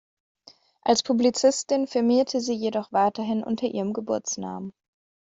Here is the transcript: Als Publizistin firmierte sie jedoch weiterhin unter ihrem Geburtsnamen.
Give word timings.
Als 0.81 1.03
Publizistin 1.03 1.85
firmierte 1.85 2.41
sie 2.41 2.55
jedoch 2.55 2.91
weiterhin 2.91 3.43
unter 3.43 3.67
ihrem 3.67 3.93
Geburtsnamen. 3.93 4.73